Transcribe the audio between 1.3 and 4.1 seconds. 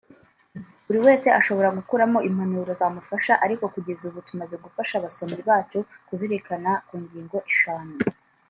ashobora gukuramo impanuro zamufasha ariko kugeza